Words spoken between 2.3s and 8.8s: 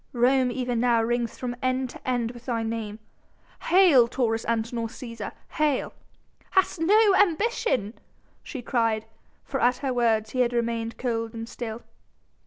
with thy name: 'Hail Taurus Antinor Cæsar! Hail!'... Hast no ambition?" she